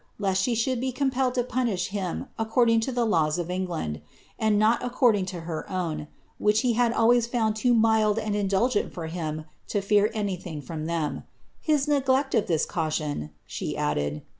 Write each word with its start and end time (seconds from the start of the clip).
lest 0.17 0.41
she 0.41 0.55
should 0.55 0.81
be 0.81 0.91
compelled 0.91 1.37
lo 1.37 1.43
punisb 1.43 1.89
hie 1.89 2.25
according 2.39 2.79
to 2.79 2.91
the 2.91 3.05
laws 3.05 3.37
of 3.37 3.51
England, 3.51 4.01
and 4.39 4.57
not 4.57 4.83
according 4.83 5.27
to 5.27 5.41
her 5.41 5.69
own, 5.69 6.07
which 6.39 6.61
he 6.61 6.73
had 6.73 6.91
always 6.91 7.27
found 7.27 7.55
too 7.55 7.75
mdd 7.75 8.17
and 8.17 8.35
indulgent 8.35 8.91
for 8.91 9.05
him 9.05 9.45
Lo 9.75 9.79
fear 9.79 10.07
oiiTlIiuif 10.15 10.63
from 10.63 10.87
ihem. 10.87 11.23
His 11.61 11.87
neglect 11.87 12.33
of 12.33 12.47
this 12.47 12.65
caution," 12.65 13.29
she 13.45 13.77
added. 13.77 14.23